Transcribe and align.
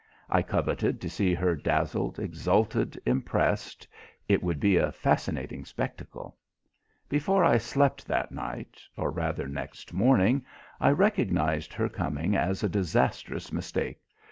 I 0.31 0.41
coveted 0.41 0.99
to 0.99 1.09
see 1.11 1.35
her 1.35 1.53
dazzled, 1.55 2.17
exalted, 2.17 2.99
impressed 3.05 3.87
it 4.27 4.41
would 4.41 4.59
be 4.59 4.77
a 4.77 4.91
fascinating 4.91 5.63
spectacle. 5.63 6.37
Before 7.07 7.43
I 7.45 7.59
slept 7.59 8.07
that 8.07 8.31
night, 8.31 8.81
or 8.97 9.11
rather 9.11 9.47
next 9.47 9.93
morning, 9.93 10.43
I 10.79 10.89
recognized 10.89 11.71
her 11.73 11.87
coming 11.87 12.35
as 12.35 12.63
a 12.63 12.67
disastrous 12.67 13.51
mistake. 13.53 13.99